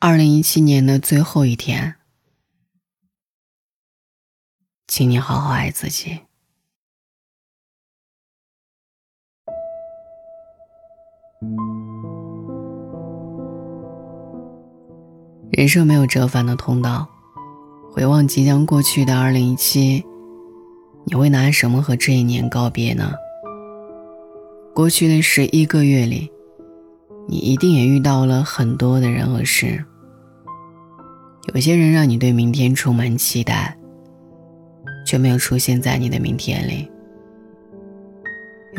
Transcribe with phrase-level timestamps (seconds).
[0.00, 1.96] 二零一七年的最后一天，
[4.86, 6.20] 请你好好爱自己。
[15.50, 17.08] 人生没有折返的通道，
[17.90, 20.04] 回望即将过去的二零一七，
[21.06, 23.14] 你会拿什么和这一年告别呢？
[24.72, 26.30] 过去的十一个月里。
[27.30, 29.84] 你一定也遇到了很多的人和事，
[31.52, 33.76] 有些人让你对明天充满期待，
[35.04, 36.90] 却没有出现在你的明天里；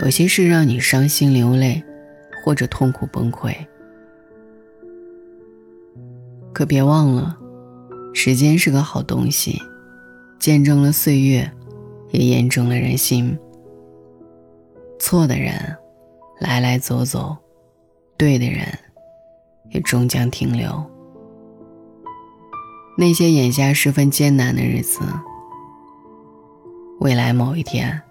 [0.01, 1.83] 有些事让你伤心流泪，
[2.43, 3.55] 或者痛苦崩溃。
[6.51, 7.37] 可别忘了，
[8.15, 9.61] 时间是个好东西，
[10.39, 11.47] 见证了岁月，
[12.09, 13.37] 也验证了人心。
[14.97, 15.53] 错的人，
[16.39, 17.37] 来来走走。
[18.19, 18.67] 对的人，
[19.69, 20.69] 也终将停留。
[22.97, 24.99] 那些眼下十分艰难的日子，
[26.99, 28.01] 未来某一天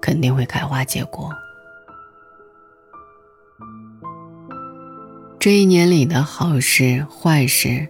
[0.00, 1.30] 肯定会开花结果。
[5.38, 7.88] 这一年里的好事坏事，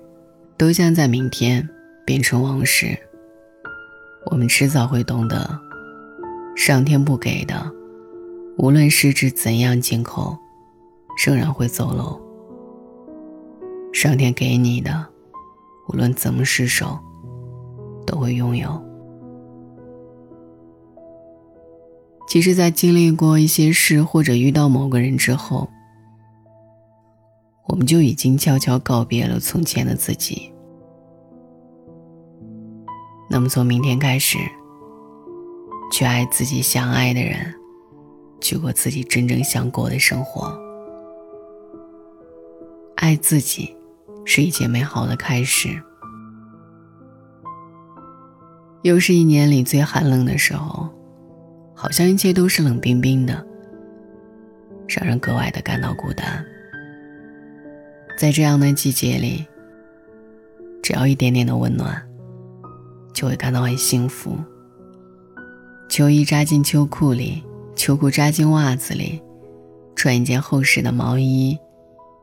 [0.58, 1.66] 都将在明天
[2.05, 2.98] 变成往事。
[4.27, 5.58] 我们迟早会懂得，
[6.55, 7.72] 上天不给的，
[8.58, 10.36] 无论失之怎样紧扣。
[11.22, 12.18] 仍然会走漏。
[13.92, 15.06] 上天给你的，
[15.88, 16.98] 无论怎么失手，
[18.06, 18.82] 都会拥有。
[22.26, 25.68] 其实，在经历过一些事或者遇到某个人之后，
[27.66, 30.50] 我们就已经悄悄告别了从前的自己。
[33.28, 34.38] 那么，从明天开始，
[35.92, 37.52] 去爱自己想爱的人，
[38.41, 40.69] 去过自己真正想过的生活。
[43.01, 43.75] 爱自己，
[44.27, 45.70] 是一件美好的开始。
[48.83, 50.87] 又是一年里最寒冷的时候，
[51.75, 53.43] 好像一切都是冷冰冰的，
[54.87, 56.44] 让人格外的感到孤单。
[58.19, 59.47] 在这样的季节里，
[60.83, 62.06] 只要一点点的温暖，
[63.15, 64.39] 就会感到很幸福。
[65.89, 67.43] 秋衣扎进秋裤里，
[67.75, 69.22] 秋裤扎进袜子里，
[69.97, 71.59] 穿一件厚实的毛衣。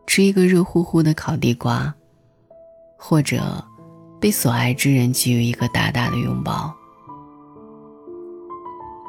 [0.08, 1.94] 吃一个热乎乎的烤地瓜，
[2.98, 3.64] 或者
[4.20, 6.74] 被所爱之人给予一个大大的拥抱。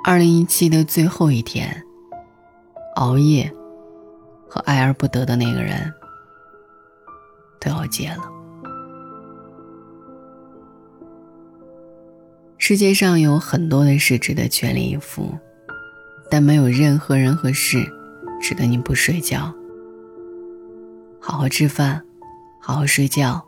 [0.05, 1.83] 二零一七的最后一天，
[2.97, 3.51] 熬夜
[4.49, 5.91] 和爱而不得的那个人
[7.61, 8.25] 都要结了。
[12.59, 15.33] 世界上有很多的事值得全力以赴，
[16.29, 17.89] 但没有任何人和事
[18.43, 19.55] 值得你不睡觉。
[21.21, 22.03] 好好吃饭，
[22.61, 23.45] 好好睡觉，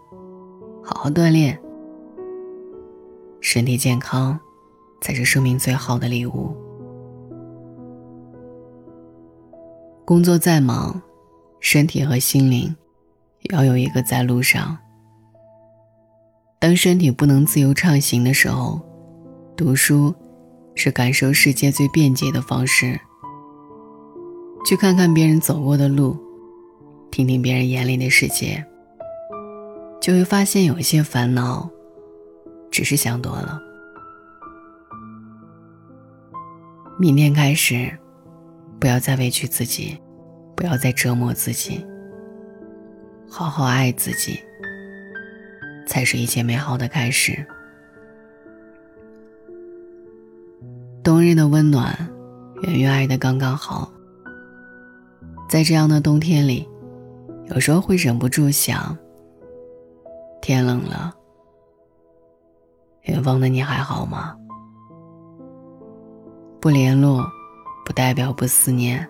[0.83, 1.59] 好好锻炼。
[3.41, 4.39] 身体健康，
[5.01, 6.55] 才是生命最好的礼物。
[10.05, 11.01] 工作再忙，
[11.61, 12.75] 身体和心灵
[13.41, 14.77] 也要有一个在路上。
[16.59, 18.81] 当身体不能自由畅行的时候，
[19.57, 20.15] 读书
[20.75, 23.01] 是感受世界最便捷的方式。
[24.67, 26.15] 去看看别人走过的路。
[27.11, 28.65] 听听别人眼里的世界，
[30.01, 31.69] 就会发现有一些烦恼，
[32.71, 33.61] 只是想多了。
[36.99, 37.91] 明天开始，
[38.79, 40.01] 不要再委屈自己，
[40.55, 41.85] 不要再折磨自己，
[43.29, 44.39] 好好爱自己，
[45.87, 47.45] 才是一切美好的开始。
[51.03, 52.09] 冬日的温暖，
[52.63, 53.91] 源于爱的刚刚好。
[55.49, 56.69] 在这样的冬天里。
[57.51, 58.97] 有时候会忍不住想：
[60.41, 61.13] 天冷了，
[63.03, 64.37] 远方的你还好吗？
[66.61, 67.27] 不联络，
[67.85, 69.09] 不代表不思念。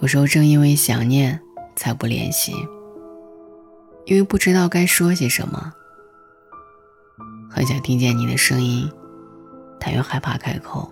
[0.00, 1.40] 有时候正因为想念，
[1.76, 2.52] 才不联系，
[4.06, 5.72] 因为不知道该说些什么。
[7.48, 8.90] 很想听见你的声音，
[9.78, 10.90] 但又害怕开口。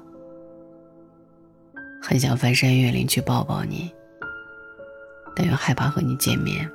[2.00, 3.92] 很想翻山越岭去抱抱你。
[5.34, 6.70] 但又害怕和你见面。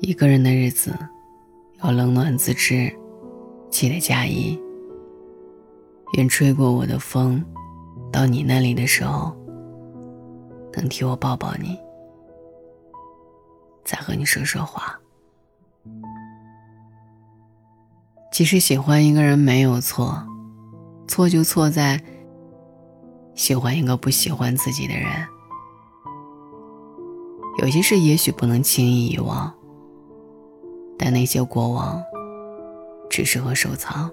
[0.00, 0.94] 一个人的日子，
[1.82, 2.92] 要冷暖自知，
[3.70, 4.58] 记得加衣。
[6.14, 7.44] 愿吹过我的风，
[8.12, 9.36] 到你那里的时候，
[10.72, 11.76] 能替我抱抱你，
[13.84, 14.98] 再和你说说话。
[18.30, 20.24] 其实喜欢一个人没有错，
[21.08, 22.00] 错就错在
[23.34, 25.08] 喜欢一个不喜欢自己的人。
[27.58, 29.52] 有些事也许不能轻易遗忘，
[30.96, 32.00] 但那些过往
[33.10, 34.10] 只适合收藏。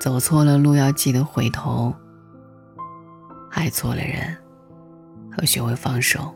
[0.00, 1.94] 走错了路要记得回头，
[3.50, 4.34] 爱错了人
[5.38, 6.34] 要学会放手。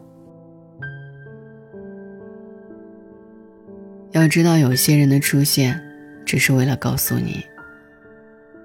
[4.12, 5.80] 要知道，有些人的出现，
[6.26, 7.42] 只是为了告诉你，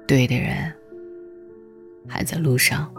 [0.05, 0.71] 对的人
[2.07, 2.93] 还在路上。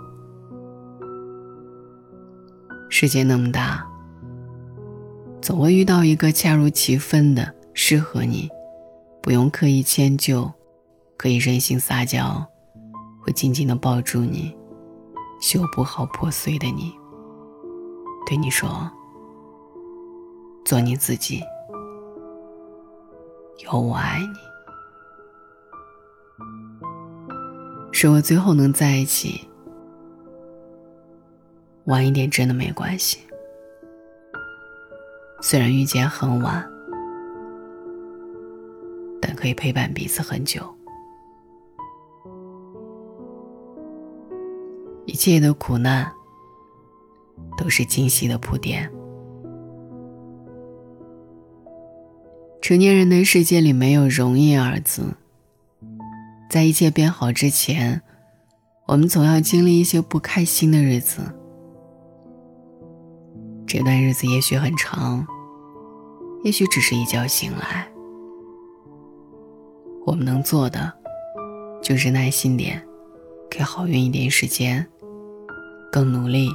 [2.93, 3.87] 世界那么大，
[5.41, 8.51] 总会遇到一个恰如其分的适合你，
[9.23, 10.53] 不用刻意迁就，
[11.17, 12.45] 可以任性撒娇，
[13.23, 14.55] 会紧紧的抱住你，
[15.41, 16.93] 修补好破碎的你，
[18.27, 18.91] 对你说
[20.67, 21.41] ：“做你自己，
[23.65, 24.39] 有我爱你。”
[27.93, 29.50] 是我最后能在一起。
[31.87, 33.19] 晚一点真的没关系，
[35.43, 36.65] 虽然遇见很晚，
[39.21, 40.63] 但可以陪伴彼此很久。
[45.07, 46.09] 一切的苦难
[47.59, 48.89] 都是惊喜的铺垫。
[52.63, 55.15] 成年人的世界里没有容易二字，
[56.49, 58.03] 在一切变好之前，
[58.87, 61.23] 我们总要经历一些不开心的日子。
[63.73, 65.25] 这段日子也许很长，
[66.43, 67.89] 也许只是一觉醒来。
[70.05, 70.93] 我们能做的，
[71.81, 72.85] 就是耐心点，
[73.49, 74.85] 给好运一点时间，
[75.93, 76.51] 更努力，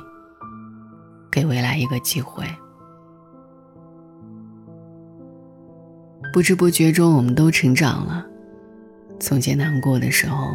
[1.31, 2.45] 给未来一个机会。
[6.33, 8.25] 不知不觉中，我们都成长了。
[9.21, 10.49] 从前难过的时候，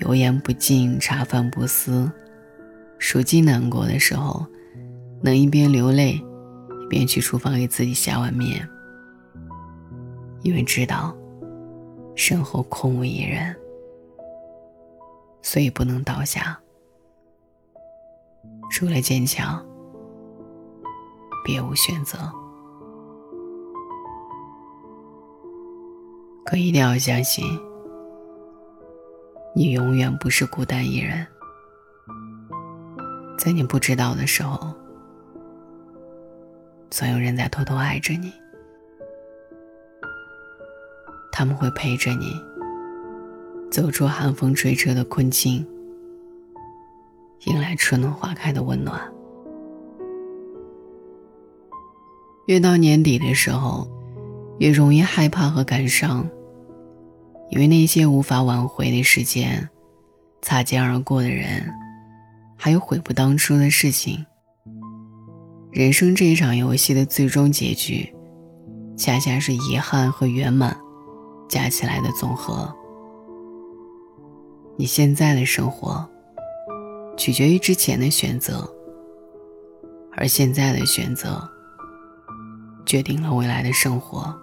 [0.00, 2.10] 油盐不进，茶饭不思；
[2.98, 4.44] 如今难过的时候，
[5.20, 8.68] 能一边流泪，一边去厨房给自己下碗面，
[10.42, 11.16] 因为知道
[12.14, 13.54] 身后空无一人，
[15.42, 16.58] 所以不能倒下。
[18.70, 19.64] 除了坚强，
[21.44, 22.18] 别无选择。
[26.44, 27.44] 可一定要相信，
[29.54, 31.26] 你永远不是孤单一人，
[33.36, 34.72] 在你不知道的时候。
[36.90, 38.32] 总有人在偷偷爱着你，
[41.30, 42.34] 他们会陪着你
[43.70, 45.66] 走出寒风吹彻的困境，
[47.44, 49.00] 迎来春暖花开的温暖。
[52.46, 53.86] 越到年底的时候，
[54.58, 56.26] 越容易害怕和感伤，
[57.50, 59.68] 因为那些无法挽回的时间、
[60.40, 61.70] 擦肩而过的人，
[62.56, 64.24] 还有悔不当初的事情。
[65.70, 68.10] 人生这一场游戏的最终结局，
[68.96, 70.76] 恰恰是遗憾和圆满
[71.48, 72.74] 加起来的总和。
[74.78, 76.08] 你现在的生活，
[77.16, 78.68] 取决于之前的选择，
[80.16, 81.46] 而现在的选择，
[82.86, 84.34] 决定了未来的生活。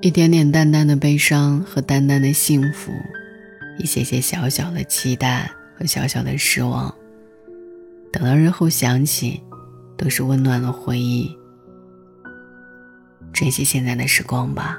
[0.00, 2.92] 一点点淡淡的悲伤和淡淡的幸福，
[3.78, 5.50] 一些些小小的期待。
[5.80, 6.94] 和小小的失望，
[8.12, 9.42] 等到日后想起，
[9.96, 11.34] 都是温暖的回忆。
[13.32, 14.78] 珍惜现在的时光吧，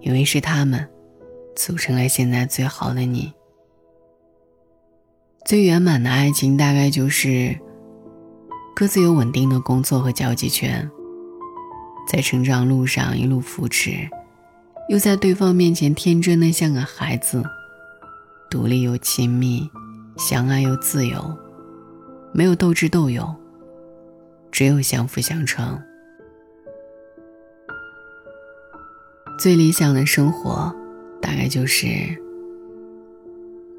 [0.00, 0.88] 因为是他们，
[1.54, 3.30] 组成了现在最好的你。
[5.44, 7.54] 最圆满的爱情，大概就是
[8.74, 10.90] 各自有稳定的工作和交际圈，
[12.08, 14.08] 在成长路上一路扶持，
[14.88, 17.44] 又在对方面前天真的像个孩子。
[18.50, 19.70] 独立又亲密，
[20.16, 21.38] 相爱又自由，
[22.32, 23.32] 没有斗智斗勇，
[24.50, 25.80] 只有相辅相成。
[29.38, 30.74] 最理想的生活，
[31.22, 31.86] 大概就是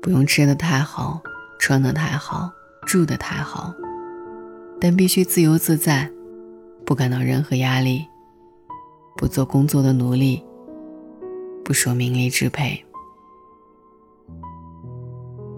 [0.02, 1.22] 不用吃的太好，
[1.60, 2.50] 穿的太好，
[2.86, 3.74] 住的太好，
[4.80, 6.10] 但必须自由自在，
[6.86, 8.08] 不感到任何压力，
[9.18, 10.42] 不做工作的奴隶，
[11.66, 12.86] 不受名利支配。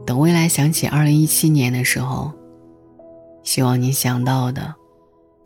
[0.05, 2.31] 等未来想起二零一七年的时候，
[3.41, 4.73] 希望你想到的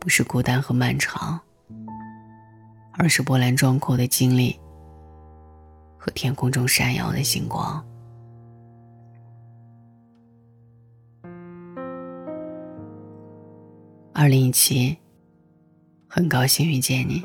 [0.00, 1.40] 不是孤单和漫长，
[2.92, 4.58] 而是波澜壮阔的经历
[5.96, 7.84] 和天空中闪耀的星光。
[14.12, 14.98] 二零一七，
[16.08, 17.24] 很高兴遇见你，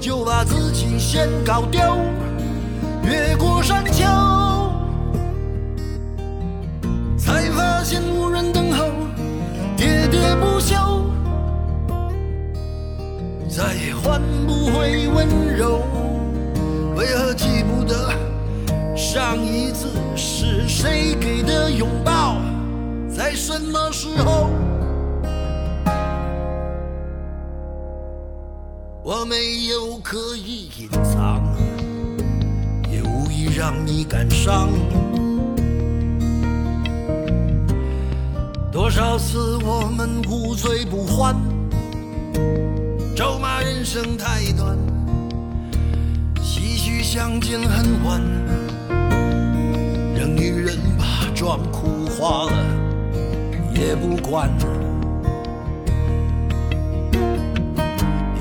[0.00, 1.80] 就把自己先搞丢。
[3.02, 4.04] 越过山丘，
[29.12, 31.42] 我没有刻意隐藏，
[32.88, 34.68] 也无意让你感伤。
[38.70, 41.34] 多少次我们无醉不欢，
[43.16, 44.78] 咒骂人生太短。
[46.36, 48.22] 唏嘘相见恨晚，
[50.14, 52.52] 让女人把妆哭花了
[53.74, 54.48] 也不管。